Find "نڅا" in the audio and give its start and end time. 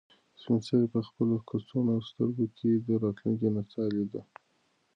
3.55-3.83